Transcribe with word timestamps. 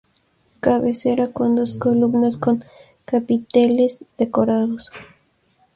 Cabecera 0.61 1.31
con 1.31 1.53
dos 1.55 1.75
columnas 1.75 2.35
con 2.35 2.65
capiteles 3.05 4.03
decorados. 4.17 4.89